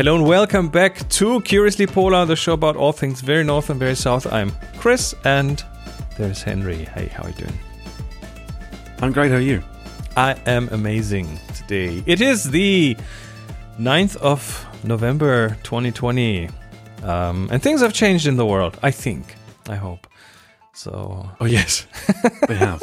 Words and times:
Hello 0.00 0.14
and 0.14 0.26
welcome 0.26 0.70
back 0.70 1.06
to 1.10 1.42
Curiously 1.42 1.86
Polar, 1.86 2.24
the 2.24 2.34
show 2.34 2.54
about 2.54 2.74
all 2.74 2.90
things 2.90 3.20
very 3.20 3.44
north 3.44 3.68
and 3.68 3.78
very 3.78 3.94
south. 3.94 4.26
I'm 4.32 4.50
Chris 4.78 5.14
and 5.26 5.62
there's 6.16 6.42
Henry. 6.42 6.86
Hey, 6.86 7.08
how 7.08 7.24
are 7.24 7.28
you 7.28 7.34
doing? 7.34 7.58
I'm 9.02 9.12
great. 9.12 9.30
How 9.30 9.36
are 9.36 9.42
you? 9.42 9.62
I 10.16 10.40
am 10.46 10.70
amazing 10.70 11.38
today. 11.54 12.02
It 12.06 12.22
is 12.22 12.50
the 12.50 12.96
9th 13.78 14.16
of 14.16 14.66
November 14.84 15.58
2020. 15.64 16.48
Um, 17.02 17.50
and 17.52 17.62
things 17.62 17.82
have 17.82 17.92
changed 17.92 18.26
in 18.26 18.36
the 18.36 18.46
world, 18.46 18.78
I 18.82 18.92
think. 18.92 19.34
I 19.68 19.74
hope. 19.74 20.06
So. 20.72 21.28
Oh, 21.40 21.44
yes. 21.44 21.86
they 22.48 22.54
have. 22.54 22.82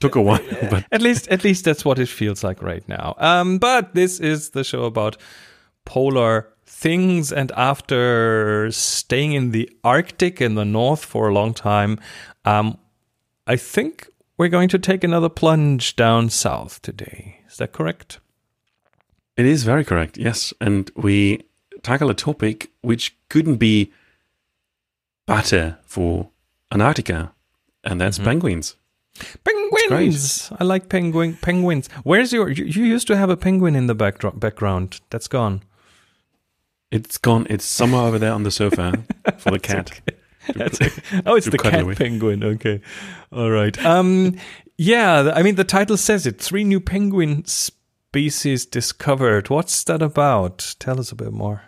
Took 0.00 0.16
a 0.16 0.22
while, 0.22 0.40
but 0.70 0.86
at 0.92 1.02
least 1.02 1.28
at 1.28 1.44
least 1.44 1.66
that's 1.66 1.84
what 1.84 1.98
it 1.98 2.08
feels 2.08 2.42
like 2.42 2.62
right 2.62 2.88
now. 2.88 3.16
Um, 3.18 3.58
but 3.58 3.94
this 3.94 4.18
is 4.18 4.52
the 4.52 4.64
show 4.64 4.84
about 4.84 5.18
polar 5.90 6.46
things, 6.64 7.32
and 7.32 7.50
after 7.56 8.70
staying 8.70 9.32
in 9.32 9.50
the 9.50 9.68
Arctic 9.82 10.40
in 10.40 10.54
the 10.54 10.64
north 10.64 11.04
for 11.04 11.28
a 11.28 11.34
long 11.34 11.52
time, 11.52 11.98
um, 12.44 12.78
I 13.48 13.56
think 13.56 14.08
we're 14.38 14.54
going 14.56 14.68
to 14.68 14.78
take 14.78 15.02
another 15.02 15.28
plunge 15.28 15.96
down 15.96 16.30
south 16.30 16.80
today. 16.80 17.40
Is 17.48 17.56
that 17.56 17.72
correct? 17.72 18.20
It 19.36 19.46
is 19.46 19.64
very 19.64 19.84
correct. 19.84 20.16
Yes, 20.16 20.54
and 20.60 20.88
we 20.94 21.42
tackle 21.82 22.08
a 22.08 22.14
topic 22.14 22.70
which 22.82 23.16
couldn't 23.28 23.56
be 23.56 23.92
better 25.26 25.78
for 25.84 26.30
Antarctica, 26.70 27.32
and 27.82 28.00
that's 28.00 28.18
mm-hmm. 28.18 28.28
penguins. 28.28 28.76
Penguins. 29.42 30.52
I 30.60 30.62
like 30.62 30.88
penguin 30.88 31.36
penguins. 31.42 31.88
Where's 32.04 32.32
your? 32.32 32.48
You, 32.48 32.64
you, 32.64 32.84
used 32.84 33.08
to 33.08 33.16
have 33.16 33.28
a 33.28 33.36
penguin 33.36 33.74
in 33.74 33.88
the 33.88 33.94
backdrop, 33.94 34.38
background. 34.38 35.00
That's 35.10 35.26
gone. 35.26 35.62
It's 36.90 37.18
gone. 37.18 37.46
It's 37.48 37.64
somewhere 37.64 38.02
over 38.02 38.18
there 38.18 38.32
on 38.32 38.42
the 38.42 38.50
sofa 38.50 39.04
for 39.38 39.52
the 39.52 39.58
cat. 39.58 40.00
Okay. 40.48 40.88
oh, 41.26 41.36
it's 41.36 41.48
the 41.48 41.58
cat 41.58 41.80
away. 41.80 41.94
penguin. 41.94 42.42
Okay, 42.42 42.80
all 43.30 43.50
right. 43.50 43.82
Um, 43.84 44.36
yeah. 44.76 45.32
I 45.34 45.42
mean, 45.42 45.54
the 45.54 45.64
title 45.64 45.96
says 45.96 46.26
it. 46.26 46.40
Three 46.40 46.64
new 46.64 46.80
penguin 46.80 47.44
species 47.44 48.66
discovered. 48.66 49.50
What's 49.50 49.84
that 49.84 50.02
about? 50.02 50.74
Tell 50.78 50.98
us 50.98 51.12
a 51.12 51.16
bit 51.16 51.32
more. 51.32 51.62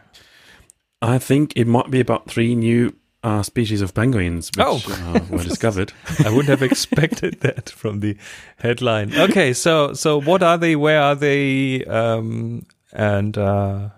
I 1.00 1.18
think 1.18 1.52
it 1.56 1.66
might 1.66 1.90
be 1.90 2.00
about 2.00 2.28
three 2.28 2.54
new 2.54 2.94
uh, 3.24 3.42
species 3.42 3.80
of 3.80 3.94
penguins 3.94 4.50
which 4.56 4.66
oh. 4.66 4.80
uh, 5.14 5.20
were 5.30 5.42
discovered. 5.42 5.92
I 6.24 6.30
wouldn't 6.30 6.48
have 6.48 6.62
expected 6.62 7.40
that 7.40 7.70
from 7.70 8.00
the 8.00 8.16
headline. 8.58 9.14
Okay, 9.14 9.52
so 9.52 9.92
so 9.94 10.20
what 10.20 10.42
are 10.42 10.58
they? 10.58 10.74
Where 10.76 11.00
are 11.00 11.14
they? 11.14 11.84
Um, 11.84 12.66
and 12.92 13.38
uh, 13.38 13.90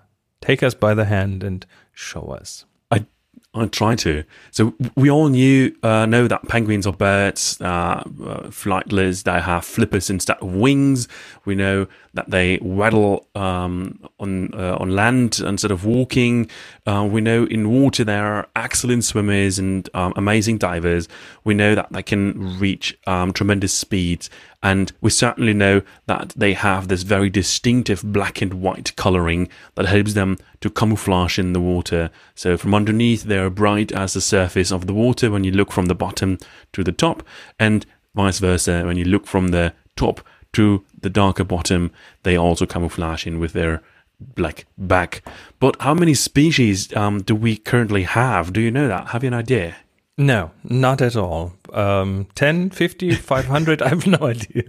take 0.45 0.63
us 0.63 0.75
by 0.75 0.95
the 0.95 1.07
hand 1.07 1.43
and 1.43 1.65
show 1.93 2.23
us. 2.23 2.65
I 2.91 3.07
I 3.55 3.67
try 3.67 3.95
to. 3.97 4.25
So 4.51 4.75
we 4.97 5.11
all 5.11 5.29
knew 5.29 5.75
uh, 5.83 6.07
know 6.07 6.27
that 6.29 6.49
penguins 6.49 6.87
are 6.87 6.93
birds, 6.93 7.61
uh, 7.61 7.65
uh, 7.65 8.03
flightless. 8.51 9.23
They 9.23 9.41
have 9.41 9.65
flippers 9.65 10.11
instead 10.11 10.37
of 10.39 10.53
wings. 10.53 11.09
We 11.45 11.55
know 11.55 11.87
that 12.15 12.31
they 12.31 12.59
waddle 12.59 13.27
um, 13.35 14.01
on 14.19 14.53
uh, 14.55 14.77
on 14.79 14.91
land 14.91 15.41
instead 15.41 15.71
of 15.71 15.85
walking. 15.85 16.51
Uh, 16.87 17.09
we 17.11 17.21
know 17.21 17.45
in 17.45 17.71
water 17.71 18.05
they 18.05 18.19
are 18.19 18.49
excellent 18.55 19.05
swimmers 19.05 19.59
and 19.59 19.89
um, 19.95 20.13
amazing 20.17 20.59
divers. 20.59 21.09
We 21.45 21.55
know 21.55 21.75
that 21.75 21.93
they 21.93 22.03
can 22.03 22.59
reach 22.59 22.99
um, 23.07 23.33
tremendous 23.33 23.73
speeds 23.73 24.31
and 24.65 24.93
we 25.03 25.11
certainly 25.11 25.53
know 25.53 25.83
that 26.07 26.33
they 26.35 26.55
have 26.55 26.89
this 26.89 27.03
very 27.03 27.29
distinctive 27.29 28.03
black 28.03 28.41
and 28.41 28.55
white 28.55 28.97
coloring 28.97 29.47
that 29.75 29.85
helps 29.85 30.15
them 30.15 30.39
to 30.63 30.71
camouflage 30.71 31.39
in 31.39 31.53
the 31.53 31.61
water. 31.61 32.11
So 32.35 32.57
from 32.57 32.75
underneath, 32.75 33.25
they 33.25 33.37
are 33.37 33.51
bright 33.51 33.93
as 33.93 34.15
the 34.15 34.23
surface 34.23 34.73
of 34.73 34.87
the 34.87 34.95
water 34.95 35.31
when 35.31 35.45
you 35.45 35.53
look 35.53 35.71
from 35.71 35.87
the 35.87 35.95
bottom 35.95 36.39
to 36.73 36.83
the 36.83 36.93
top, 36.93 37.23
and 37.61 37.85
vice 38.15 38.39
versa, 38.39 38.85
when 38.87 38.97
you 38.97 39.05
look 39.05 39.27
from 39.27 39.49
the 39.49 39.75
top 39.97 40.23
to 40.55 40.83
the 40.99 41.11
darker 41.11 41.45
bottom, 41.45 41.93
they 42.23 42.35
also 42.35 42.65
camouflage 42.65 43.27
in 43.27 43.39
with 43.39 43.53
their 43.53 43.83
black 44.19 44.65
back. 44.79 45.23
But 45.61 45.77
how 45.81 45.93
many 45.93 46.15
species 46.15 46.91
um, 46.97 47.21
do 47.21 47.35
we 47.35 47.59
currently 47.59 48.05
have? 48.05 48.55
Do 48.55 48.63
you 48.63 48.71
know 48.71 48.89
that? 48.89 49.09
Have 49.09 49.25
you 49.25 49.29
an 49.29 49.35
idea? 49.35 49.77
No, 50.17 50.53
not 50.63 51.03
at 51.03 51.17
all. 51.17 51.55
Um, 51.73 52.27
10, 52.35 52.71
50, 52.71 53.15
500, 53.15 53.83
I 53.83 53.89
have 53.89 54.07
no 54.07 54.19
idea. 54.27 54.65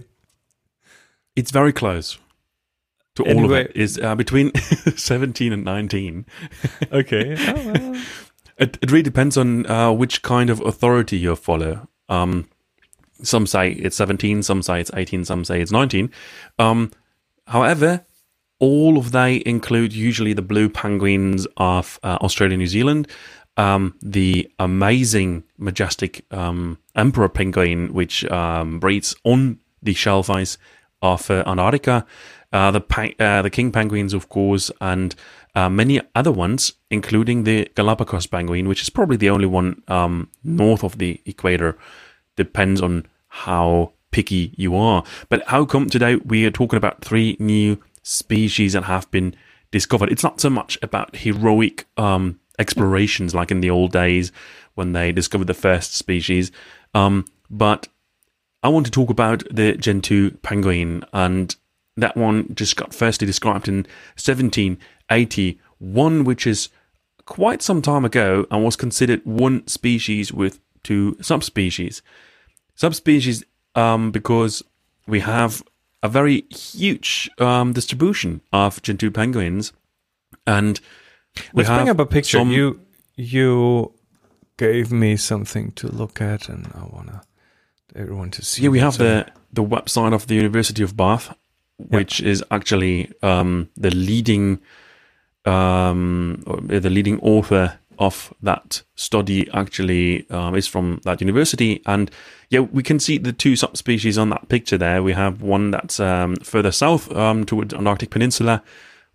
It's 1.36 1.50
very 1.50 1.72
close 1.72 2.18
to 3.14 3.24
anyway. 3.24 3.38
all 3.38 3.44
of 3.44 3.52
it. 3.52 3.72
Is 3.74 3.98
uh, 3.98 4.14
between 4.14 4.54
17 4.96 5.52
and 5.52 5.64
19. 5.64 6.26
okay. 6.92 7.36
Oh, 7.38 7.72
well. 7.72 8.02
it, 8.58 8.78
it 8.80 8.90
really 8.90 9.02
depends 9.02 9.36
on 9.36 9.66
uh, 9.66 9.92
which 9.92 10.22
kind 10.22 10.50
of 10.50 10.60
authority 10.60 11.18
you 11.18 11.36
follow. 11.36 11.88
Um, 12.08 12.48
some 13.22 13.46
say 13.46 13.72
it's 13.72 13.96
17, 13.96 14.42
some 14.42 14.62
say 14.62 14.80
it's 14.80 14.90
18, 14.94 15.24
some 15.24 15.44
say 15.44 15.60
it's 15.60 15.72
19. 15.72 16.10
Um, 16.58 16.90
however, 17.46 18.04
all 18.58 18.98
of 18.98 19.12
they 19.12 19.42
include 19.46 19.92
usually 19.92 20.32
the 20.32 20.42
blue 20.42 20.68
penguins 20.68 21.46
of 21.56 21.98
uh, 22.02 22.18
Australia, 22.20 22.56
New 22.56 22.66
Zealand, 22.66 23.08
um, 23.56 23.94
the 24.02 24.50
amazing, 24.58 25.44
majestic 25.58 26.24
um, 26.30 26.78
emperor 26.94 27.28
penguin, 27.28 27.92
which 27.92 28.24
um, 28.26 28.78
breeds 28.78 29.14
on 29.24 29.58
the 29.82 29.94
shelf 29.94 30.28
ice 30.30 30.58
of 31.02 31.30
uh, 31.30 31.42
Antarctica, 31.46 32.06
uh, 32.52 32.70
the 32.70 33.14
uh, 33.18 33.42
the 33.42 33.50
king 33.50 33.72
penguins, 33.72 34.14
of 34.14 34.28
course, 34.28 34.70
and 34.80 35.14
uh, 35.54 35.68
many 35.68 36.00
other 36.14 36.32
ones, 36.32 36.74
including 36.90 37.44
the 37.44 37.70
Galapagos 37.74 38.26
penguin, 38.26 38.68
which 38.68 38.82
is 38.82 38.90
probably 38.90 39.16
the 39.16 39.30
only 39.30 39.46
one 39.46 39.82
um, 39.88 40.30
north 40.44 40.84
of 40.84 40.98
the 40.98 41.20
equator. 41.24 41.76
Depends 42.36 42.80
on 42.80 43.06
how 43.28 43.92
picky 44.10 44.54
you 44.56 44.76
are. 44.76 45.04
But 45.28 45.46
how 45.48 45.64
come 45.64 45.88
today 45.88 46.16
we 46.16 46.44
are 46.46 46.50
talking 46.50 46.76
about 46.76 47.02
three 47.02 47.36
new 47.38 47.82
species 48.02 48.74
that 48.74 48.84
have 48.84 49.10
been 49.10 49.34
discovered? 49.70 50.10
It's 50.10 50.22
not 50.22 50.40
so 50.40 50.50
much 50.50 50.78
about 50.82 51.16
heroic 51.16 51.86
um, 51.96 52.38
explorations 52.58 53.34
like 53.34 53.50
in 53.50 53.60
the 53.60 53.70
old 53.70 53.92
days 53.92 54.32
when 54.74 54.92
they 54.92 55.12
discovered 55.12 55.46
the 55.46 55.54
first 55.54 55.94
species. 55.94 56.50
Um, 56.94 57.24
but 57.50 57.88
I 58.62 58.68
want 58.68 58.86
to 58.86 58.92
talk 58.92 59.10
about 59.10 59.42
the 59.50 59.76
Gentoo 59.76 60.30
penguin, 60.42 61.04
and 61.12 61.54
that 61.96 62.16
one 62.16 62.54
just 62.54 62.76
got 62.76 62.94
firstly 62.94 63.26
described 63.26 63.68
in 63.68 63.86
1781, 64.16 66.24
which 66.24 66.46
is 66.46 66.68
quite 67.26 67.62
some 67.62 67.82
time 67.82 68.04
ago 68.04 68.46
and 68.50 68.64
was 68.64 68.76
considered 68.76 69.20
one 69.24 69.66
species 69.66 70.32
with 70.32 70.60
two 70.82 71.16
subspecies. 71.20 72.02
Subspecies 72.74 73.44
um, 73.74 74.10
because 74.10 74.62
we 75.06 75.20
have 75.20 75.62
a 76.02 76.08
very 76.08 76.42
huge 76.50 77.30
um, 77.38 77.72
distribution 77.72 78.40
of 78.52 78.82
Gentoo 78.82 79.10
penguins, 79.10 79.72
and 80.46 80.80
Let's 81.52 81.68
bring 81.68 81.88
up 81.88 81.98
a 81.98 82.06
picture. 82.06 82.38
Some... 82.38 82.50
You 82.50 82.80
you 83.16 83.92
gave 84.56 84.92
me 84.92 85.16
something 85.16 85.72
to 85.72 85.88
look 85.88 86.20
at, 86.20 86.48
and 86.48 86.66
I 86.74 86.84
wanna 86.84 87.22
everyone 87.94 88.30
to 88.32 88.44
see. 88.44 88.62
Yeah, 88.62 88.70
we 88.70 88.80
have 88.80 88.98
the 88.98 89.26
the 89.52 89.64
website 89.64 90.14
of 90.14 90.26
the 90.26 90.34
University 90.34 90.82
of 90.82 90.96
Bath, 90.96 91.34
which 91.76 92.20
is 92.20 92.44
actually 92.50 93.10
um, 93.22 93.68
the 93.76 93.90
leading 93.90 94.60
um, 95.44 96.42
the 96.66 96.90
leading 96.90 97.20
author 97.20 97.78
of 97.98 98.34
that 98.42 98.82
study. 98.94 99.48
Actually, 99.52 100.28
um, 100.30 100.54
is 100.54 100.66
from 100.66 101.00
that 101.04 101.20
university, 101.20 101.82
and 101.86 102.10
yeah, 102.50 102.60
we 102.60 102.82
can 102.82 102.98
see 102.98 103.18
the 103.18 103.32
two 103.32 103.56
subspecies 103.56 104.18
on 104.18 104.30
that 104.30 104.48
picture 104.48 104.78
there. 104.78 105.02
We 105.02 105.12
have 105.12 105.42
one 105.42 105.70
that's 105.70 106.00
um, 106.00 106.36
further 106.36 106.72
south 106.72 107.10
um, 107.12 107.44
towards 107.44 107.74
Antarctic 107.74 108.10
Peninsula, 108.10 108.62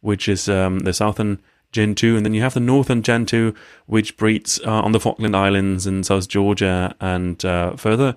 which 0.02 0.28
is 0.28 0.50
um, 0.50 0.80
the 0.80 0.94
southern 0.94 1.40
Gentoo, 1.72 2.16
and 2.16 2.26
then 2.26 2.34
you 2.34 2.42
have 2.42 2.54
the 2.54 2.60
northern 2.60 3.02
Gentoo, 3.02 3.54
which 3.86 4.18
breeds 4.18 4.60
uh, 4.66 4.82
on 4.82 4.92
the 4.92 5.00
Falkland 5.00 5.36
Islands 5.36 5.88
in 5.88 6.04
South 6.04 6.28
Georgia 6.28 6.96
and 7.00 7.44
uh, 7.46 7.76
further. 7.76 8.16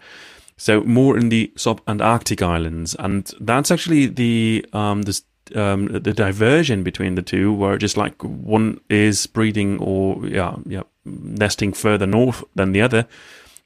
So 0.57 0.83
more 0.83 1.19
in 1.19 1.31
the 1.31 1.53
sub-Antarctic 1.57 2.41
islands, 2.41 2.95
and 2.99 3.31
that's 3.41 3.71
actually 3.71 4.07
the 4.07 4.65
um, 4.73 5.03
this, 5.03 5.23
um, 5.55 5.87
the 5.89 6.13
diversion 6.13 6.85
between 6.85 7.17
the 7.17 7.23
two, 7.23 7.53
where 7.53 7.77
just 7.77 7.97
like 7.97 8.23
one 8.23 8.81
is 8.89 9.27
breeding 9.27 9.79
or 9.81 10.25
yeah 10.27 10.57
yeah 10.65 10.83
nesting 11.05 11.73
further 11.73 12.07
north 12.07 12.45
than 12.55 12.73
the 12.73 12.81
other, 12.81 13.07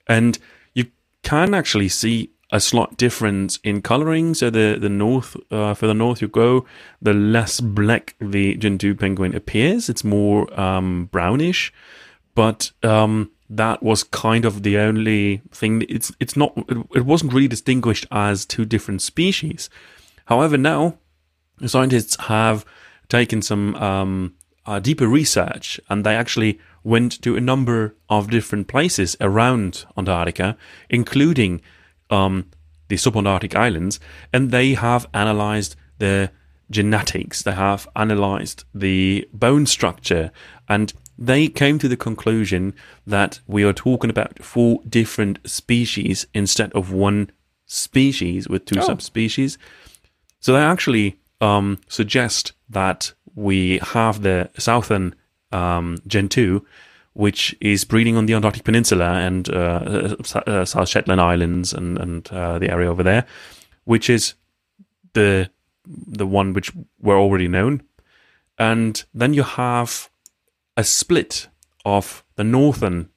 and 0.07 0.39
you 0.73 0.87
can 1.23 1.55
actually 1.55 1.89
see 1.89 2.31
a 2.51 2.61
slight 2.61 2.97
difference 2.97 3.59
in 3.63 3.83
coloring. 3.83 4.35
So 4.35 4.51
the 4.51 4.79
the 4.81 4.89
north, 4.89 5.37
uh, 5.51 5.75
further 5.75 5.95
north 5.95 6.23
you 6.23 6.29
go, 6.29 6.65
the 7.03 7.13
less 7.13 7.61
black 7.61 8.15
the 8.21 8.57
Gentoo 8.57 8.95
penguin 8.95 9.35
appears. 9.35 9.89
It's 9.89 10.05
more 10.05 10.49
um, 10.59 11.07
brownish, 11.07 11.73
but 12.35 12.73
um, 12.83 13.31
that 13.51 13.83
was 13.83 14.05
kind 14.05 14.45
of 14.45 14.63
the 14.63 14.79
only 14.79 15.43
thing. 15.51 15.85
It's 15.89 16.13
it's 16.21 16.37
not. 16.37 16.53
It, 16.69 16.79
it 16.95 17.05
wasn't 17.05 17.33
really 17.33 17.49
distinguished 17.49 18.07
as 18.11 18.47
two 18.47 18.65
different 18.65 19.03
species. 19.03 19.69
However, 20.27 20.57
now 20.57 20.99
scientists 21.67 22.17
have 22.17 22.65
taken 23.09 23.43
some 23.43 23.75
um, 23.77 24.35
uh, 24.67 24.79
deeper 24.79 25.09
research 25.09 25.81
and 25.89 26.05
they 26.05 26.15
actually 26.15 26.59
went 26.85 27.21
to 27.23 27.37
a 27.37 27.41
number 27.41 27.97
of 28.09 28.31
different 28.31 28.69
places 28.69 29.17
around 29.21 29.85
Antarctica, 29.97 30.57
including 30.91 31.61
um, 32.11 32.47
the 32.89 32.97
subantarctic 32.97 33.55
islands, 33.55 34.01
and 34.33 34.51
they 34.51 34.75
have 34.75 35.07
analyzed 35.13 35.77
the 35.99 36.31
genetics, 36.71 37.43
they 37.43 37.53
have 37.53 37.89
analyzed 37.97 38.65
the 38.75 39.27
bone 39.33 39.67
structure, 39.67 40.31
and 40.69 40.93
they 41.19 41.49
came 41.49 41.79
to 41.79 41.89
the 41.89 41.97
conclusion 41.97 42.75
that 43.07 43.41
we 43.47 43.65
are 43.65 43.73
talking 43.73 44.11
about 44.11 44.43
four 44.45 44.81
different 44.89 45.39
species 45.49 46.27
instead 46.35 46.71
of 46.73 46.93
one 46.93 47.31
species 47.67 48.49
with 48.49 48.65
two 48.65 48.79
Oh. 48.81 48.85
subspecies. 48.87 49.59
So 50.41 50.53
they 50.53 50.61
actually 50.61 51.19
um, 51.41 51.79
suggest 51.89 52.53
that 52.71 53.13
we 53.35 53.79
have 53.79 54.23
the 54.23 54.51
southern 54.59 55.15
um, 55.53 55.99
Gentoo, 56.07 56.61
which 57.15 57.57
is 57.61 57.85
breeding 57.85 58.17
on 58.17 58.27
the 58.27 58.35
Antarctic 58.35 58.65
Peninsula 58.65 59.15
and 59.15 59.49
uh, 59.51 60.15
uh, 60.35 60.39
uh, 60.47 60.65
South 60.65 60.89
Shetland 60.89 61.21
Islands 61.21 61.73
and 61.73 61.99
and 61.99 62.29
uh, 62.33 62.59
the 62.59 62.71
area 62.71 62.91
over 62.91 63.03
there, 63.03 63.27
which 63.85 64.09
is 64.11 64.35
the 65.15 65.51
the 65.87 66.27
one 66.27 66.53
which 66.53 66.73
were 67.01 67.19
already 67.19 67.49
known, 67.49 67.83
and 68.59 69.05
then 69.15 69.35
you 69.35 69.43
have 69.43 70.11
a 70.77 70.85
split 70.85 71.49
of 71.85 72.25
the 72.37 72.45
northern 72.45 73.09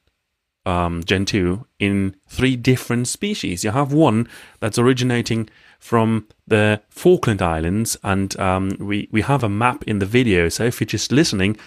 um, 0.65 1.03
Gentoo 1.03 1.65
in 1.79 2.15
three 2.27 2.55
different 2.55 3.07
species. 3.07 3.63
You 3.63 3.71
have 3.71 3.93
one 3.93 4.27
that's 4.59 4.77
originating 4.77 5.49
from 5.79 6.27
the 6.47 6.81
Falkland 6.89 7.41
Islands, 7.41 7.97
and 8.03 8.39
um, 8.39 8.77
we 8.79 9.07
we 9.11 9.21
have 9.21 9.43
a 9.43 9.49
map 9.49 9.83
in 9.83 9.99
the 9.99 10.05
video. 10.05 10.49
So 10.49 10.63
if 10.65 10.79
you're 10.79 10.85
just 10.85 11.11
listening, 11.11 11.57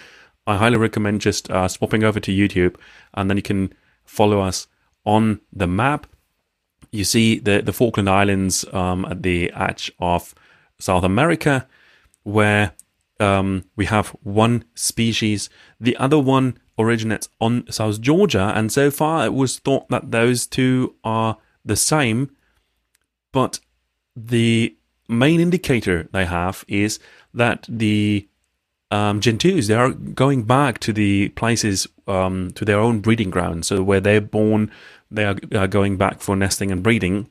I 0.47 0.57
highly 0.57 0.77
recommend 0.77 1.21
just 1.21 1.49
uh, 1.49 1.67
swapping 1.67 2.03
over 2.03 2.19
to 2.19 2.31
YouTube, 2.31 2.75
and 3.13 3.29
then 3.29 3.37
you 3.37 3.43
can 3.43 3.73
follow 4.03 4.39
us 4.41 4.67
on 5.05 5.41
the 5.51 5.67
map. 5.67 6.07
You 6.91 7.03
see 7.03 7.39
the 7.39 7.61
the 7.61 7.73
Falkland 7.73 8.09
Islands 8.09 8.65
um, 8.73 9.05
at 9.05 9.23
the 9.23 9.51
edge 9.53 9.91
of 9.99 10.35
South 10.79 11.03
America, 11.03 11.67
where 12.23 12.73
um, 13.19 13.65
we 13.75 13.85
have 13.85 14.09
one 14.23 14.65
species. 14.75 15.49
The 15.79 15.97
other 15.97 16.19
one 16.19 16.57
originates 16.77 17.29
on 17.39 17.65
South 17.71 18.01
Georgia, 18.01 18.51
and 18.55 18.71
so 18.71 18.91
far 18.91 19.25
it 19.25 19.33
was 19.33 19.59
thought 19.59 19.89
that 19.89 20.11
those 20.11 20.45
two 20.45 20.95
are 21.03 21.37
the 21.63 21.75
same. 21.75 22.29
But 23.31 23.59
the 24.15 24.77
main 25.09 25.39
indicator 25.39 26.07
they 26.11 26.25
have 26.25 26.63
is 26.67 26.99
that 27.33 27.65
the 27.69 28.27
um, 28.95 29.19
Gentoos 29.19 29.67
they 29.67 29.75
are 29.75 29.91
going 29.91 30.43
back 30.43 30.79
to 30.79 30.93
the 30.93 31.29
places 31.29 31.87
um, 32.07 32.51
to 32.51 32.63
their 32.65 32.79
own 32.79 32.99
breeding 32.99 33.29
grounds. 33.29 33.67
So 33.67 33.83
where 33.83 33.99
they're 33.99 34.21
born, 34.21 34.71
they 35.11 35.25
are 35.25 35.37
uh, 35.53 35.67
going 35.67 35.97
back 35.97 36.21
for 36.21 36.35
nesting 36.35 36.71
and 36.71 36.83
breeding, 36.83 37.29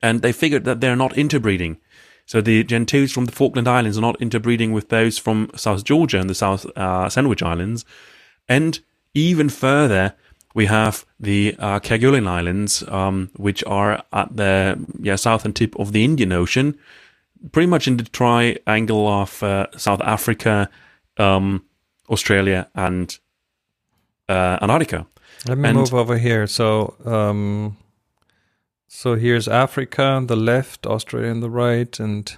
and 0.00 0.22
they 0.22 0.32
figured 0.32 0.64
that 0.64 0.80
they're 0.80 1.02
not 1.04 1.16
interbreeding. 1.16 1.78
So 2.26 2.40
the 2.40 2.64
Gentoos 2.64 3.12
from 3.12 3.26
the 3.26 3.32
Falkland 3.32 3.68
Islands 3.68 3.98
are 3.98 4.08
not 4.08 4.20
interbreeding 4.22 4.72
with 4.72 4.88
those 4.88 5.18
from 5.18 5.50
South 5.56 5.82
Georgia 5.84 6.20
and 6.20 6.30
the 6.30 6.34
South 6.34 6.64
uh, 6.76 7.08
Sandwich 7.08 7.42
Islands, 7.42 7.84
and 8.48 8.78
even 9.14 9.48
further, 9.48 10.14
we 10.54 10.66
have 10.66 11.04
the 11.18 11.56
uh, 11.58 11.80
Kerguelen 11.80 12.28
Islands, 12.28 12.84
um, 12.88 13.30
which 13.36 13.64
are 13.64 14.02
at 14.12 14.36
the 14.36 14.78
yeah, 15.00 15.16
southern 15.16 15.52
tip 15.52 15.78
of 15.78 15.92
the 15.92 16.04
Indian 16.04 16.32
Ocean, 16.32 16.78
pretty 17.50 17.66
much 17.66 17.88
in 17.88 17.96
the 17.96 18.04
triangle 18.04 19.08
of 19.08 19.42
uh, 19.42 19.66
South 19.76 20.00
Africa, 20.02 20.68
um, 21.18 21.64
Australia, 22.08 22.68
and 22.74 23.18
uh, 24.28 24.58
Antarctica. 24.60 25.06
Let 25.48 25.58
me 25.58 25.68
And- 25.68 25.78
move 25.78 25.94
over 25.94 26.18
here. 26.18 26.46
So, 26.46 26.94
um, 27.04 27.76
so 28.88 29.14
here's 29.16 29.48
Africa 29.48 30.02
on 30.04 30.26
the 30.26 30.36
left, 30.36 30.86
Australia 30.86 31.30
on 31.30 31.40
the 31.40 31.50
right, 31.50 31.98
and 32.00 32.36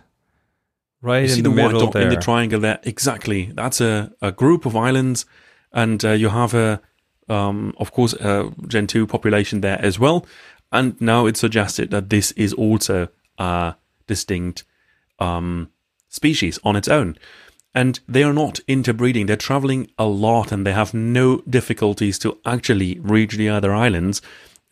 right 1.02 1.22
You 1.22 1.28
see 1.28 1.38
in 1.38 1.44
the, 1.44 1.50
the, 1.50 1.56
white 1.56 1.66
middle 1.66 1.80
dot 1.80 1.92
there. 1.92 2.02
in 2.02 2.08
the 2.08 2.16
triangle 2.20 2.60
there. 2.60 2.78
Exactly. 2.84 3.50
That's 3.54 3.80
a, 3.80 4.12
a 4.22 4.32
group 4.32 4.64
of 4.66 4.74
islands, 4.76 5.26
and 5.72 6.02
uh, 6.04 6.10
you 6.12 6.28
have 6.30 6.54
a, 6.54 6.80
um, 7.28 7.74
of 7.78 7.92
course, 7.92 8.14
a 8.14 8.50
Gentoo 8.68 9.06
population 9.06 9.60
there 9.60 9.78
as 9.84 9.98
well. 9.98 10.26
And 10.72 11.00
now 11.00 11.26
it's 11.26 11.40
suggested 11.40 11.90
that 11.90 12.08
this 12.10 12.32
is 12.32 12.52
also 12.52 13.08
a 13.38 13.74
distinct 14.06 14.64
um, 15.18 15.70
species 16.08 16.58
on 16.64 16.74
its 16.76 16.88
own. 16.88 17.16
And 17.74 17.98
they 18.08 18.22
are 18.22 18.32
not 18.32 18.60
interbreeding. 18.68 19.26
They're 19.26 19.36
traveling 19.36 19.90
a 19.98 20.04
lot, 20.04 20.52
and 20.52 20.64
they 20.64 20.72
have 20.72 20.94
no 20.94 21.38
difficulties 21.48 22.18
to 22.20 22.38
actually 22.44 22.98
reach 23.00 23.36
the 23.36 23.48
other 23.48 23.74
islands 23.74 24.22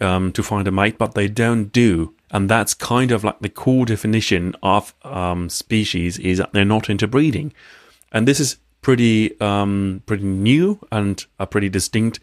um, 0.00 0.32
to 0.32 0.42
find 0.42 0.68
a 0.68 0.72
mate, 0.72 0.98
but 0.98 1.14
they 1.14 1.28
don't 1.28 1.72
do. 1.72 2.14
And 2.30 2.48
that's 2.48 2.74
kind 2.74 3.10
of 3.10 3.24
like 3.24 3.40
the 3.40 3.48
core 3.48 3.84
definition 3.86 4.54
of 4.62 4.94
um, 5.02 5.48
species 5.48 6.18
is 6.18 6.38
that 6.38 6.52
they're 6.52 6.64
not 6.64 6.88
interbreeding. 6.88 7.52
And 8.12 8.26
this 8.26 8.40
is 8.40 8.56
pretty 8.80 9.38
um, 9.40 10.02
pretty 10.06 10.24
new 10.24 10.78
and 10.90 11.24
a 11.38 11.46
pretty 11.46 11.68
distinct 11.68 12.20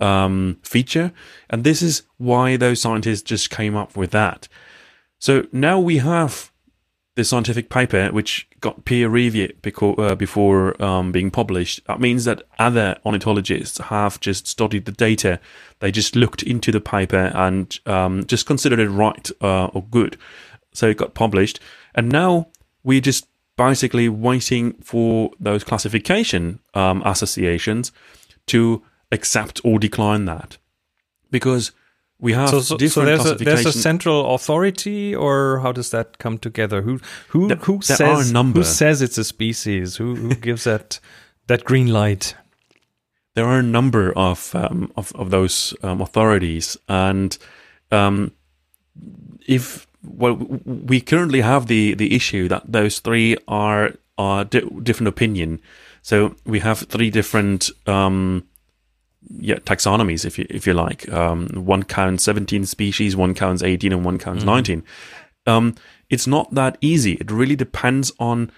um, 0.00 0.58
feature. 0.62 1.12
And 1.50 1.64
this 1.64 1.82
is 1.82 2.02
why 2.18 2.56
those 2.56 2.80
scientists 2.80 3.22
just 3.22 3.50
came 3.50 3.76
up 3.76 3.96
with 3.96 4.10
that. 4.12 4.48
So 5.18 5.46
now 5.52 5.78
we 5.78 5.98
have 5.98 6.52
the 7.18 7.24
scientific 7.24 7.68
paper 7.68 8.12
which 8.12 8.48
got 8.60 8.84
peer 8.84 9.08
reviewed 9.08 9.56
uh, 9.82 10.14
before 10.14 10.80
um, 10.80 11.10
being 11.10 11.32
published. 11.32 11.84
That 11.86 11.98
means 11.98 12.24
that 12.26 12.44
other 12.60 12.96
ornithologists 13.04 13.78
have 13.78 14.20
just 14.20 14.46
studied 14.46 14.84
the 14.84 14.92
data. 14.92 15.40
They 15.80 15.90
just 15.90 16.14
looked 16.14 16.44
into 16.44 16.70
the 16.70 16.80
paper 16.80 17.32
and 17.34 17.76
um, 17.86 18.24
just 18.26 18.46
considered 18.46 18.78
it 18.78 18.88
right 18.88 19.28
uh, 19.40 19.66
or 19.66 19.82
good. 19.82 20.16
So 20.72 20.90
it 20.90 20.96
got 20.96 21.14
published. 21.14 21.58
And 21.92 22.08
now 22.08 22.50
we're 22.84 23.00
just 23.00 23.26
basically 23.56 24.08
waiting 24.08 24.74
for 24.74 25.32
those 25.40 25.64
classification 25.64 26.60
um, 26.74 27.02
associations 27.04 27.90
to 28.46 28.84
accept 29.10 29.60
or 29.64 29.80
decline 29.80 30.26
that. 30.26 30.56
Because 31.32 31.72
we 32.20 32.32
have 32.32 32.48
so, 32.48 32.60
so, 32.60 32.76
so 32.78 33.04
there's 33.04 33.24
a 33.26 33.34
there's 33.34 33.66
a 33.66 33.72
central 33.72 34.34
authority, 34.34 35.14
or 35.14 35.60
how 35.60 35.72
does 35.72 35.90
that 35.90 36.18
come 36.18 36.38
together? 36.38 36.82
Who 36.82 37.00
who 37.28 37.48
There- 37.48 37.56
who 37.58 37.78
there 37.78 37.96
says 37.96 38.32
who 38.32 38.64
says 38.64 39.02
it's 39.02 39.18
a 39.18 39.24
species? 39.24 39.96
Who 39.96 40.14
who 40.16 40.34
gives 40.48 40.64
that 40.64 41.00
that 41.46 41.64
green 41.64 41.88
light? 41.88 42.34
there 43.34 43.46
are 43.46 43.60
a 43.60 43.62
number 43.62 44.12
of 44.16 44.52
um, 44.56 44.90
of, 44.96 45.12
of 45.14 45.30
those 45.30 45.72
um, 45.84 46.00
authorities, 46.00 46.76
and 46.88 47.38
um, 47.92 48.32
if 49.46 49.86
well, 50.04 50.34
we 50.64 51.00
currently 51.00 51.40
have 51.42 51.66
the 51.68 51.94
the 51.94 52.16
issue 52.16 52.48
that 52.48 52.62
those 52.66 52.98
three 52.98 53.36
are 53.46 53.92
are 54.16 54.44
di- 54.44 54.68
different 54.82 55.08
opinion. 55.08 55.60
So 56.02 56.34
we 56.44 56.58
have 56.60 56.80
three 56.88 57.10
different 57.10 57.70
um, 57.86 58.42
yeah 59.30 59.56
taxonomies, 59.56 60.24
if 60.24 60.38
you 60.38 60.46
if 60.50 60.66
you 60.66 60.74
like. 60.74 61.08
Um, 61.12 61.48
one 61.54 61.82
counts 61.82 62.24
seventeen 62.24 62.64
species, 62.66 63.16
one 63.16 63.34
counts 63.34 63.62
eighteen, 63.62 63.92
and 63.92 64.04
one 64.04 64.18
counts 64.18 64.44
nineteen. 64.44 64.82
Um, 65.46 65.74
it's 66.10 66.26
not 66.26 66.54
that 66.54 66.78
easy. 66.80 67.12
It 67.12 67.30
really 67.30 67.56
depends 67.56 68.12
on 68.18 68.50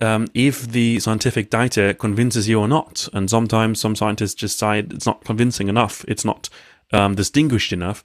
um, 0.00 0.28
if 0.34 0.66
the 0.66 1.00
scientific 1.00 1.50
data 1.50 1.94
convinces 1.98 2.48
you 2.48 2.60
or 2.60 2.68
not. 2.68 3.08
And 3.12 3.28
sometimes 3.28 3.80
some 3.80 3.96
scientists 3.96 4.34
just 4.34 4.58
say 4.58 4.80
it's 4.80 5.06
not 5.06 5.24
convincing 5.24 5.68
enough, 5.68 6.04
it's 6.08 6.24
not 6.24 6.48
um, 6.92 7.14
distinguished 7.14 7.72
enough. 7.72 8.04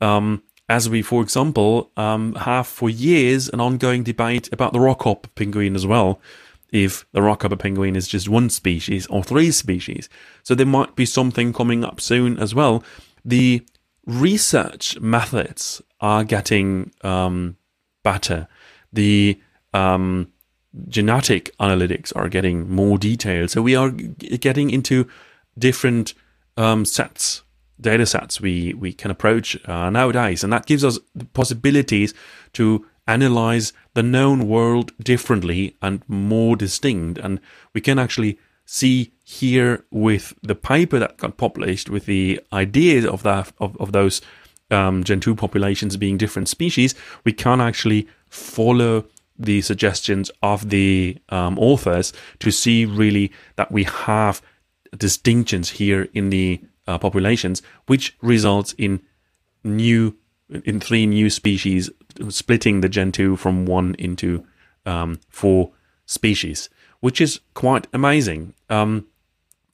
Um, 0.00 0.42
as 0.68 0.88
we, 0.88 1.00
for 1.02 1.22
example, 1.22 1.90
um, 1.96 2.34
have 2.34 2.66
for 2.66 2.90
years 2.90 3.48
an 3.48 3.60
ongoing 3.60 4.02
debate 4.02 4.52
about 4.52 4.72
the 4.72 4.78
rockhopper 4.78 5.34
penguin 5.34 5.74
as 5.74 5.86
well. 5.86 6.20
If 6.70 7.06
the 7.12 7.20
rockhopper 7.20 7.58
penguin 7.58 7.96
is 7.96 8.08
just 8.08 8.28
one 8.28 8.50
species 8.50 9.06
or 9.06 9.24
three 9.24 9.50
species. 9.50 10.08
So 10.42 10.54
there 10.54 10.66
might 10.66 10.96
be 10.96 11.06
something 11.06 11.52
coming 11.52 11.84
up 11.84 12.00
soon 12.00 12.38
as 12.38 12.54
well. 12.54 12.84
The 13.24 13.64
research 14.06 14.98
methods 15.00 15.82
are 16.00 16.24
getting 16.24 16.92
um, 17.02 17.56
better. 18.02 18.48
The 18.92 19.40
um, 19.72 20.32
genetic 20.88 21.56
analytics 21.58 22.14
are 22.14 22.28
getting 22.28 22.70
more 22.70 22.98
detailed. 22.98 23.50
So 23.50 23.62
we 23.62 23.74
are 23.74 23.90
g- 23.90 24.36
getting 24.38 24.70
into 24.70 25.08
different 25.58 26.14
um, 26.56 26.84
sets, 26.84 27.42
data 27.80 28.06
sets 28.06 28.40
we, 28.40 28.74
we 28.74 28.92
can 28.92 29.10
approach 29.10 29.56
uh, 29.68 29.90
nowadays. 29.90 30.44
And 30.44 30.52
that 30.52 30.66
gives 30.66 30.84
us 30.84 30.98
the 31.14 31.24
possibilities 31.26 32.14
to 32.54 32.86
analyze 33.08 33.72
the 33.94 34.02
known 34.02 34.46
world 34.46 34.92
differently 35.02 35.76
and 35.82 36.02
more 36.06 36.54
distinct. 36.54 37.18
And 37.18 37.40
we 37.72 37.80
can 37.80 37.98
actually 37.98 38.38
see 38.64 39.12
here 39.24 39.84
with 39.90 40.34
the 40.42 40.54
paper 40.54 40.98
that 40.98 41.16
got 41.16 41.38
published 41.38 41.88
with 41.88 42.06
the 42.06 42.40
ideas 42.52 43.06
of 43.06 43.22
that 43.22 43.50
of, 43.58 43.76
of 43.80 43.92
those 43.92 44.20
um, 44.70 45.02
Gentoo 45.02 45.34
populations 45.34 45.96
being 45.96 46.18
different 46.18 46.48
species, 46.48 46.94
we 47.24 47.32
can 47.32 47.60
actually 47.60 48.06
follow 48.28 49.06
the 49.38 49.62
suggestions 49.62 50.30
of 50.42 50.68
the 50.68 51.16
um, 51.30 51.58
authors 51.58 52.12
to 52.40 52.50
see 52.50 52.84
really 52.84 53.32
that 53.56 53.72
we 53.72 53.84
have 53.84 54.42
distinctions 54.96 55.70
here 55.70 56.08
in 56.12 56.30
the 56.30 56.60
uh, 56.86 56.98
populations, 56.98 57.62
which 57.86 58.16
results 58.20 58.74
in 58.76 59.00
new 59.64 60.16
in 60.64 60.80
three 60.80 61.06
new 61.06 61.30
species, 61.30 61.90
splitting 62.28 62.80
the 62.80 62.88
Gentoo 62.88 63.36
from 63.36 63.66
one 63.66 63.94
into 63.98 64.44
um, 64.86 65.20
four 65.28 65.72
species, 66.06 66.68
which 67.00 67.20
is 67.20 67.40
quite 67.54 67.86
amazing. 67.92 68.54
Um, 68.70 69.06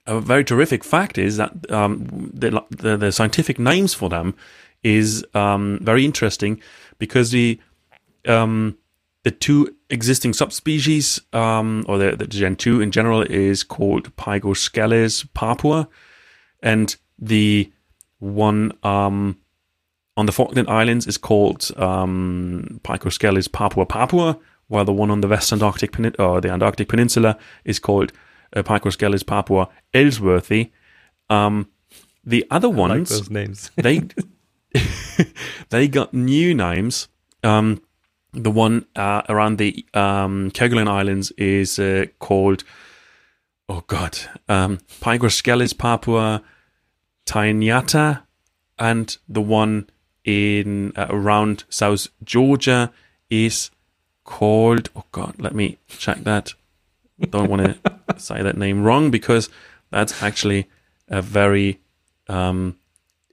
a 0.07 0.21
very 0.21 0.45
terrific 0.45 0.85
fact 0.85 1.17
is 1.17 1.37
that 1.39 1.71
um, 1.71 2.31
the, 2.35 2.63
the, 2.71 2.97
the 2.97 3.13
scientific 3.13 3.59
names 3.59 3.95
for 3.95 4.09
them 4.09 4.35
is 4.83 5.25
um, 5.35 5.79
very 5.81 6.05
interesting 6.05 6.61
because 6.99 7.31
the 7.31 7.59
um, 8.27 8.77
the 9.23 9.31
two 9.31 9.75
existing 9.89 10.35
subspecies, 10.35 11.21
um, 11.33 11.85
or 11.89 11.97
the, 11.97 12.15
the 12.15 12.27
Gentoo 12.27 12.81
in 12.81 12.91
general, 12.91 13.23
is 13.23 13.65
called 13.65 14.15
Pygoscelis 14.17 15.27
papua, 15.33 15.89
and 16.63 16.95
the 17.19 17.73
one 18.19 18.73
um, 18.83 19.39
on 20.17 20.27
the 20.27 20.33
Falkland 20.33 20.69
Islands 20.69 21.07
is 21.07 21.19
called 21.19 21.71
um, 21.77 22.81
papua 23.49 23.85
papua, 23.87 24.39
while 24.69 24.85
the 24.85 24.93
one 24.93 25.11
on 25.11 25.21
the 25.21 25.29
West 25.29 25.53
Antarctic 25.53 25.93
Penin- 25.93 26.19
or 26.19 26.41
the 26.41 26.51
Antarctic 26.51 26.89
Peninsula 26.89 27.37
is 27.65 27.79
called 27.79 28.13
uh, 28.55 28.63
papua 29.25 29.69
ellsworthi. 29.93 30.71
Um, 31.31 31.69
the 32.25 32.47
other 32.51 32.69
I 32.69 32.71
like 32.71 32.79
ones, 32.79 33.09
those 33.11 33.31
names. 33.31 33.71
they 33.77 34.03
they 35.71 35.89
got 35.89 36.15
new 36.15 36.55
names. 36.55 37.09
Um, 37.43 37.83
the 38.33 38.51
one 38.51 38.87
uh, 38.97 39.23
around 39.29 39.59
the 39.59 39.85
um, 39.95 40.51
Kerguelen 40.51 40.89
Islands 40.89 41.31
is 41.33 41.79
uh, 41.79 42.07
called, 42.19 42.65
oh 43.69 43.85
god, 43.87 44.19
um, 44.49 44.79
papua 45.73 46.43
taeniata, 47.27 48.23
and 48.79 49.17
the 49.29 49.43
one 49.43 49.89
in 50.25 50.93
uh, 50.97 51.07
around 51.11 51.65
South 51.69 52.09
Georgia 52.23 52.93
is 53.31 53.71
called, 54.25 54.91
oh 54.97 55.05
god, 55.13 55.35
let 55.39 55.55
me 55.55 55.79
check 55.89 56.25
that. 56.25 56.55
Don't 57.31 57.51
want 57.51 57.63
to 57.63 57.79
say 58.17 58.43
that 58.43 58.57
name 58.57 58.83
wrong 58.83 59.11
because 59.11 59.49
that's 59.91 60.23
actually 60.23 60.69
a 61.09 61.23
very 61.23 61.81
um, 62.29 62.77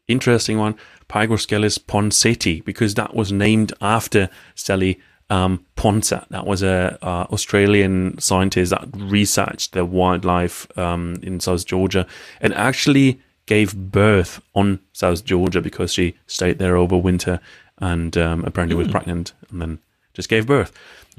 interesting 0.07 0.57
one. 0.57 0.75
Pygoscelis 1.09 1.77
poncetii, 1.79 2.63
because 2.63 2.93
that 2.95 3.15
was 3.15 3.31
named 3.31 3.73
after 3.81 4.29
Sally 4.55 4.99
um, 5.29 5.65
Poncet. 5.75 6.25
That 6.29 6.45
was 6.45 6.61
a 6.61 6.97
uh, 7.01 7.25
Australian 7.31 8.19
scientist 8.19 8.71
that 8.71 8.87
researched 8.93 9.73
the 9.73 9.85
wildlife 9.85 10.67
um, 10.77 11.15
in 11.23 11.39
South 11.39 11.65
Georgia 11.65 12.05
and 12.39 12.53
actually 12.53 13.19
gave 13.51 13.75
birth 13.75 14.41
on 14.55 14.79
South 14.93 15.25
Georgia 15.25 15.59
because 15.61 15.91
she 15.91 16.15
stayed 16.25 16.57
there 16.57 16.77
over 16.77 16.97
winter 16.97 17.41
and 17.79 18.15
um, 18.15 18.45
apparently 18.45 18.77
was 18.77 18.87
pregnant 18.87 19.33
and 19.49 19.61
then 19.61 19.79
just 20.13 20.29
gave 20.29 20.47
birth. 20.47 20.71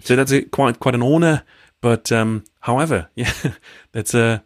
So 0.02 0.16
that's 0.16 0.32
a, 0.32 0.40
quite 0.40 0.80
quite 0.80 0.94
an 0.94 1.02
honor. 1.02 1.42
But 1.82 2.10
um, 2.10 2.44
however, 2.60 3.08
yeah, 3.14 3.34
that's 3.92 4.14
a 4.14 4.42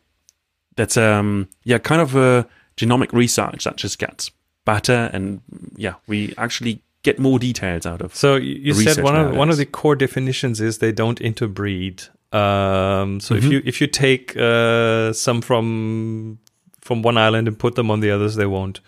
that's 0.75 0.97
um 0.97 1.49
yeah 1.63 1.79
kind 1.79 2.01
of 2.03 2.17
a 2.17 2.49
genomic 2.77 3.13
research 3.13 3.63
that 3.65 3.77
just 3.77 4.01
gets 4.01 4.33
better 4.65 5.09
and 5.13 5.41
yeah 5.77 5.95
we 6.09 6.35
actually 6.37 6.83
get 7.05 7.21
more 7.21 7.39
details 7.39 7.87
out 7.87 8.03
of 8.03 8.17
So 8.17 8.35
you, 8.35 8.75
said 8.75 9.05
one 9.05 9.15
of 9.15 9.37
one 9.37 9.49
of 9.49 9.59
the 9.59 9.65
core 9.67 9.95
definitions 9.95 10.61
is 10.61 10.79
they 10.79 10.91
don't 10.93 11.21
interbreed. 11.21 12.03
Um, 12.33 13.21
so 13.21 13.37
if 13.37 13.45
Mhm. 13.45 13.51
you 13.53 13.63
if 13.65 13.81
you 13.81 13.87
take 13.87 14.37
uh, 14.37 15.13
some 15.13 15.41
from 15.41 16.41
from 16.87 17.03
one 17.03 17.19
island 17.19 17.49
and 17.49 17.59
put 17.59 17.75
them 17.75 17.91
on 17.91 18.01
the 18.01 18.11
others, 18.11 18.37
they 18.37 18.47
won't 18.47 18.81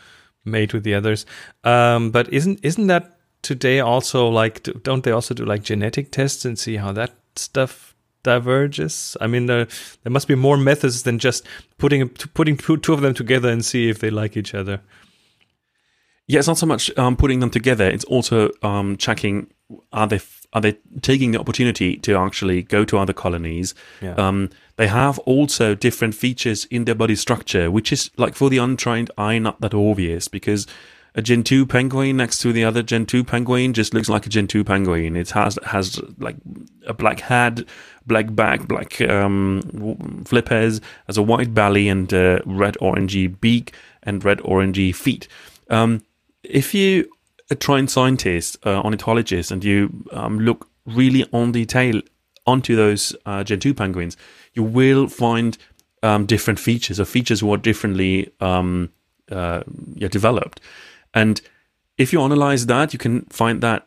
mate 0.44 0.72
with 0.72 0.84
the 0.84 0.94
others. 0.94 1.26
Um, 1.64 2.10
but 2.10 2.32
isn't 2.32 2.60
isn't 2.62 2.86
that 2.86 3.18
today 3.42 3.80
also 3.80 4.28
like 4.28 4.62
do- 4.62 4.80
don't 4.82 5.04
they 5.04 5.12
also 5.12 5.34
do 5.34 5.44
like 5.44 5.62
genetic 5.62 6.10
tests 6.10 6.44
and 6.44 6.58
see 6.58 6.76
how 6.76 6.92
that 6.92 7.12
stuff 7.36 7.94
diverges? 8.22 9.16
I 9.20 9.26
mean, 9.26 9.46
there 9.46 9.66
there 10.02 10.12
must 10.12 10.28
be 10.28 10.34
more 10.34 10.56
methods 10.56 11.02
than 11.02 11.18
just 11.18 11.46
putting 11.76 12.08
putting 12.08 12.56
two 12.56 12.76
two 12.78 12.92
of 12.92 13.00
them 13.00 13.14
together 13.14 13.50
and 13.50 13.64
see 13.64 13.88
if 13.88 13.98
they 13.98 14.10
like 14.10 14.36
each 14.36 14.54
other. 14.54 14.80
Yeah, 16.26 16.40
it's 16.40 16.48
not 16.48 16.58
so 16.58 16.66
much 16.66 16.96
um, 16.98 17.16
putting 17.16 17.40
them 17.40 17.50
together; 17.50 17.88
it's 17.88 18.04
also 18.04 18.50
um, 18.62 18.96
checking 18.96 19.50
are 19.92 20.06
they 20.06 20.18
are 20.52 20.60
they 20.60 20.78
taking 21.02 21.32
the 21.32 21.40
opportunity 21.40 21.96
to 21.98 22.16
actually 22.16 22.62
go 22.62 22.84
to 22.84 22.96
other 22.98 23.12
colonies. 23.12 23.74
Yeah. 24.00 24.14
Um, 24.14 24.50
they 24.76 24.86
have 24.86 25.18
also 25.20 25.74
different 25.74 26.14
features 26.14 26.64
in 26.66 26.84
their 26.84 26.94
body 26.94 27.16
structure, 27.16 27.70
which 27.70 27.92
is 27.92 28.10
like 28.16 28.34
for 28.34 28.48
the 28.48 28.58
untrained 28.58 29.10
eye 29.18 29.38
not 29.38 29.60
that 29.60 29.74
obvious 29.74 30.28
because 30.28 30.66
a 31.14 31.22
Gentoo 31.22 31.66
penguin 31.66 32.16
next 32.16 32.38
to 32.38 32.52
the 32.52 32.64
other 32.64 32.82
Gentoo 32.82 33.24
penguin 33.24 33.74
just 33.74 33.92
looks 33.92 34.08
like 34.08 34.24
a 34.24 34.28
Gentoo 34.28 34.64
penguin. 34.64 35.16
It 35.16 35.30
has 35.30 35.58
has 35.66 36.00
like 36.18 36.36
a 36.86 36.94
black 36.94 37.20
head, 37.20 37.66
black 38.06 38.34
back, 38.34 38.68
black 38.68 39.00
um, 39.02 40.22
flippers, 40.24 40.80
has 41.06 41.16
a 41.16 41.22
white 41.22 41.52
belly 41.52 41.88
and 41.88 42.12
uh, 42.14 42.40
red 42.46 42.76
orangey 42.80 43.38
beak 43.40 43.74
and 44.02 44.24
red 44.24 44.38
orangey 44.38 44.94
feet. 44.94 45.28
Um, 45.70 46.02
if 46.42 46.72
you 46.72 47.10
a 47.50 47.54
trained 47.54 47.90
scientist, 47.90 48.56
uh, 48.64 48.80
ornithologist, 48.82 49.50
and 49.50 49.64
you 49.64 50.04
um, 50.12 50.38
look 50.38 50.68
really 50.86 51.24
on 51.32 51.52
detail 51.52 52.00
onto 52.46 52.74
those 52.74 53.14
uh, 53.26 53.44
Gentoo 53.44 53.74
penguins, 53.74 54.16
you 54.54 54.62
will 54.62 55.06
find 55.06 55.58
um, 56.02 56.26
different 56.26 56.58
features 56.58 56.98
or 56.98 57.04
features 57.04 57.40
who 57.40 57.52
are 57.52 57.58
differently 57.58 58.32
um, 58.40 58.90
uh, 59.30 59.62
yeah, 59.94 60.08
developed. 60.08 60.60
And 61.12 61.40
if 61.98 62.12
you 62.12 62.22
analyze 62.22 62.66
that, 62.66 62.92
you 62.92 62.98
can 62.98 63.22
find 63.26 63.60
that 63.62 63.86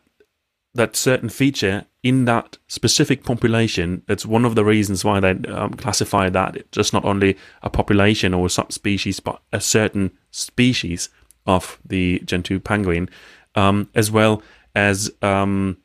that 0.74 0.96
certain 0.96 1.28
feature 1.28 1.84
in 2.02 2.24
that 2.24 2.56
specific 2.66 3.24
population. 3.24 4.02
That's 4.06 4.24
one 4.24 4.46
of 4.46 4.54
the 4.54 4.64
reasons 4.64 5.04
why 5.04 5.20
they 5.20 5.32
um, 5.50 5.74
classify 5.74 6.30
that 6.30 6.70
just 6.72 6.94
not 6.94 7.04
only 7.04 7.36
a 7.62 7.68
population 7.68 8.32
or 8.32 8.46
a 8.46 8.50
subspecies, 8.50 9.20
but 9.20 9.42
a 9.52 9.60
certain 9.60 10.12
species 10.30 11.10
of 11.46 11.78
the 11.84 12.20
Gentoo 12.24 12.58
penguin, 12.58 13.10
um, 13.54 13.88
as 13.94 14.10
well 14.10 14.42
as 14.74 15.10
um, 15.22 15.76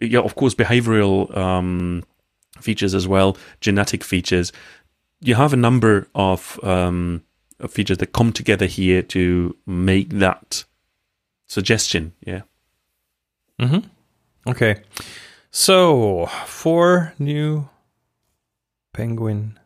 yeah, 0.00 0.20
of 0.20 0.34
course, 0.34 0.54
behavioral 0.54 1.34
um, 1.36 2.04
features 2.60 2.94
as 2.94 3.06
well, 3.06 3.36
genetic 3.60 4.02
features. 4.02 4.52
You 5.20 5.36
have 5.36 5.52
a 5.52 5.56
number 5.56 6.08
of 6.14 6.58
um, 6.64 7.22
features 7.68 7.98
that 7.98 8.12
come 8.12 8.32
together 8.32 8.66
here 8.66 9.02
to 9.02 9.56
make 9.66 10.10
that 10.10 10.64
suggestion. 11.46 12.12
Yeah. 12.24 12.42
Mm-hmm. 13.60 14.50
Okay. 14.50 14.82
So, 15.50 16.26
four 16.46 17.14
new 17.18 17.68
penguin. 18.92 19.58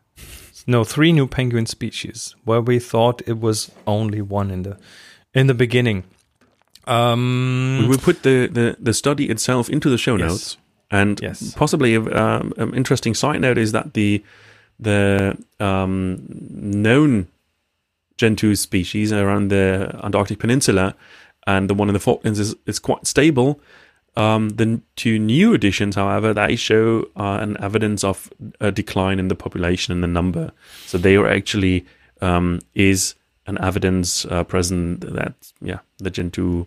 No, 0.67 0.83
three 0.83 1.13
new 1.13 1.27
penguin 1.27 1.65
species 1.65 2.35
where 2.43 2.59
we 2.59 2.77
thought 2.77 3.21
it 3.25 3.39
was 3.39 3.71
only 3.87 4.21
one 4.21 4.51
in 4.51 4.63
the 4.63 4.77
in 5.33 5.47
the 5.47 5.53
beginning. 5.53 6.03
Um, 6.87 7.77
We 7.81 7.87
will 7.87 7.97
put 7.99 8.23
the, 8.23 8.47
the, 8.47 8.75
the 8.79 8.93
study 8.93 9.29
itself 9.29 9.69
into 9.69 9.89
the 9.89 9.97
show 9.97 10.15
Yes. 10.17 10.27
notes. 10.29 10.57
And 10.89 11.19
Yes. 11.21 11.53
possibly 11.55 11.95
um, 11.97 12.53
an 12.57 12.73
interesting 12.73 13.13
side 13.13 13.41
note 13.41 13.57
is 13.57 13.71
that 13.71 13.93
the 13.93 14.23
the 14.79 15.35
um, 15.59 16.19
known 16.51 17.27
Gentoo 18.17 18.55
species 18.55 19.11
around 19.11 19.49
the 19.49 19.99
Antarctic 20.03 20.37
Peninsula 20.39 20.95
and 21.47 21.67
the 21.69 21.73
one 21.73 21.89
in 21.89 21.93
the 21.93 21.99
Falklands 21.99 22.39
is, 22.39 22.55
is 22.67 22.79
quite 22.79 23.07
stable. 23.07 23.59
Um, 24.15 24.49
the 24.49 24.79
two 24.95 25.19
new 25.19 25.53
additions, 25.53 25.95
however, 25.95 26.33
they 26.33 26.55
show 26.55 27.07
uh, 27.15 27.37
an 27.41 27.57
evidence 27.59 28.03
of 28.03 28.29
a 28.59 28.71
decline 28.71 29.19
in 29.19 29.27
the 29.27 29.35
population 29.35 29.93
and 29.93 30.03
the 30.03 30.07
number. 30.07 30.51
So 30.85 30.97
there 30.97 31.27
actually 31.27 31.85
um, 32.21 32.59
is 32.73 33.15
an 33.45 33.57
evidence 33.61 34.25
uh, 34.25 34.43
present 34.43 35.01
that 35.01 35.33
yeah 35.61 35.79
the 35.99 36.09
Gentoo 36.11 36.65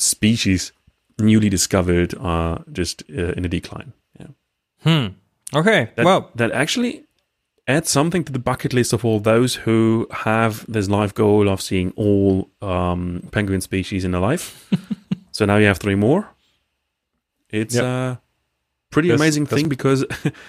species 0.00 0.72
newly 1.18 1.48
discovered 1.48 2.14
are 2.18 2.64
just 2.72 3.02
uh, 3.10 3.32
in 3.36 3.44
a 3.44 3.48
decline. 3.48 3.92
Yeah. 4.18 4.26
hmm. 4.82 5.06
Okay. 5.58 5.90
That, 5.96 6.04
well, 6.04 6.30
that 6.36 6.50
actually 6.52 7.04
adds 7.66 7.90
something 7.90 8.24
to 8.24 8.32
the 8.32 8.38
bucket 8.38 8.72
list 8.72 8.92
of 8.92 9.04
all 9.04 9.20
those 9.20 9.54
who 9.56 10.06
have 10.10 10.64
this 10.72 10.88
life 10.88 11.12
goal 11.14 11.48
of 11.48 11.60
seeing 11.60 11.92
all 11.96 12.48
um, 12.62 13.28
penguin 13.32 13.60
species 13.60 14.04
in 14.04 14.12
their 14.12 14.20
life. 14.20 14.68
so 15.32 15.44
now 15.44 15.56
you 15.56 15.66
have 15.66 15.78
three 15.78 15.94
more. 15.96 16.28
It's 17.50 17.74
Yep. 17.74 17.84
a 17.84 18.20
pretty 18.90 19.08
That's- 19.08 19.20
amazing 19.20 19.44
that's- 19.44 19.60
thing 19.60 19.68
because 19.68 20.04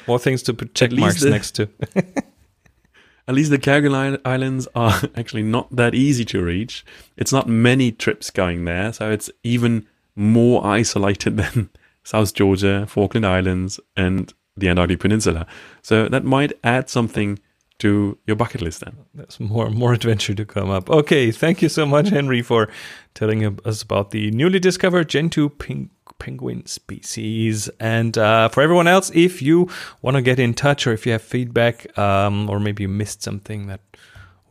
more 0.07 0.19
things 0.19 0.43
to 0.43 0.53
put 0.53 0.73
check 0.73 0.91
marks 0.93 1.21
the- 1.21 1.29
next 1.29 1.51
to. 1.55 1.67
at 3.27 3.35
least 3.35 3.51
the 3.51 3.59
Kerguelen 3.59 4.19
Islands 4.25 4.67
are 4.75 5.01
actually 5.15 5.43
not 5.43 5.73
that 5.75 5.95
easy 5.95 6.25
to 6.25 6.43
reach. 6.43 6.85
It's 7.17 7.31
not 7.31 7.47
many 7.47 7.91
trips 7.91 8.29
going 8.29 8.65
there, 8.65 8.91
so 8.93 9.11
it's 9.11 9.29
even 9.43 9.87
more 10.15 10.65
isolated 10.65 11.37
than 11.37 11.69
South 12.03 12.33
Georgia, 12.33 12.85
Falkland 12.87 13.25
Islands, 13.25 13.79
and 13.95 14.33
the 14.57 14.69
Antarctic 14.69 14.99
Peninsula. 14.99 15.47
So 15.81 16.07
that 16.09 16.25
might 16.25 16.53
add 16.63 16.89
something 16.89 17.39
to 17.81 18.17
your 18.27 18.35
bucket 18.35 18.61
list 18.61 18.81
then. 18.81 18.95
There's 19.13 19.39
more 19.39 19.69
more 19.69 19.93
adventure 19.93 20.33
to 20.35 20.45
come 20.45 20.69
up. 20.69 20.89
Okay, 20.89 21.31
thank 21.31 21.61
you 21.61 21.69
so 21.69 21.85
much, 21.85 22.09
Henry, 22.09 22.41
for 22.41 22.69
telling 23.13 23.59
us 23.65 23.81
about 23.81 24.11
the 24.11 24.31
newly 24.31 24.59
discovered 24.59 25.09
Gentoo 25.09 25.49
ping- 25.49 25.89
penguin 26.19 26.65
species. 26.67 27.69
And 27.79 28.17
uh, 28.17 28.49
for 28.49 28.61
everyone 28.61 28.87
else, 28.87 29.11
if 29.15 29.41
you 29.41 29.67
want 30.01 30.15
to 30.15 30.21
get 30.21 30.39
in 30.39 30.53
touch 30.53 30.85
or 30.85 30.93
if 30.93 31.05
you 31.05 31.11
have 31.13 31.23
feedback 31.23 31.97
um, 31.97 32.49
or 32.49 32.59
maybe 32.59 32.83
you 32.83 32.89
missed 32.89 33.23
something 33.23 33.67
that 33.67 33.81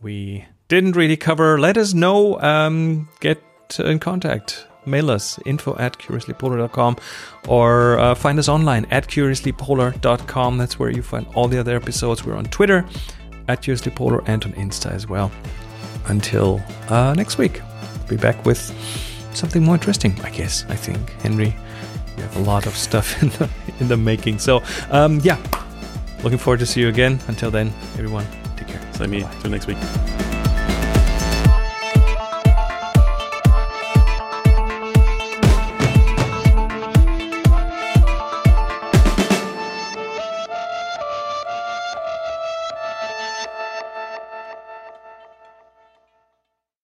we 0.02 0.44
didn't 0.66 0.96
really 0.96 1.16
cover, 1.16 1.58
let 1.58 1.76
us 1.76 1.94
know. 1.94 2.40
Um, 2.40 3.08
get 3.20 3.40
in 3.78 4.00
contact 4.00 4.66
mail 4.86 5.10
us 5.10 5.38
info 5.44 5.76
at 5.76 5.98
curiouslypolar.com 5.98 6.96
or 7.48 7.98
uh, 7.98 8.14
find 8.14 8.38
us 8.38 8.48
online 8.48 8.86
at 8.90 9.06
curiouslypolar.com. 9.06 10.58
That's 10.58 10.78
where 10.78 10.90
you 10.90 11.02
find 11.02 11.26
all 11.34 11.48
the 11.48 11.58
other 11.58 11.76
episodes. 11.76 12.24
We're 12.24 12.34
on 12.34 12.46
Twitter 12.46 12.86
at 13.48 13.62
curiouslypolar 13.62 14.22
and 14.26 14.44
on 14.44 14.52
Insta 14.52 14.90
as 14.90 15.08
well. 15.08 15.30
Until 16.06 16.60
uh, 16.88 17.14
next 17.14 17.38
week, 17.38 17.60
be 18.08 18.16
back 18.16 18.44
with 18.44 18.58
something 19.34 19.62
more 19.62 19.74
interesting, 19.74 20.18
I 20.22 20.30
guess. 20.30 20.64
I 20.68 20.76
think, 20.76 21.10
Henry, 21.22 21.54
you 22.16 22.22
have 22.22 22.36
a 22.36 22.40
lot 22.40 22.66
of 22.66 22.76
stuff 22.76 23.22
in 23.22 23.28
the, 23.30 23.50
in 23.80 23.88
the 23.88 23.96
making. 23.96 24.38
So, 24.38 24.62
um, 24.90 25.20
yeah, 25.22 25.38
looking 26.22 26.38
forward 26.38 26.60
to 26.60 26.66
see 26.66 26.80
you 26.80 26.88
again. 26.88 27.20
Until 27.28 27.50
then, 27.50 27.72
everyone, 27.94 28.26
take 28.56 28.68
care. 28.68 28.92
Same 28.94 29.12
here. 29.12 29.30
Till 29.40 29.50
next 29.50 29.66
week. 29.66 29.78